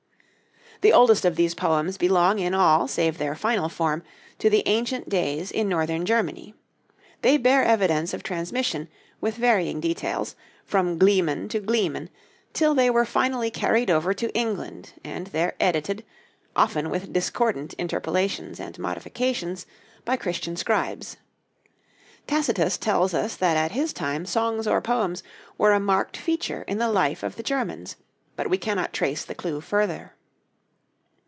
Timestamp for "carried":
13.51-13.91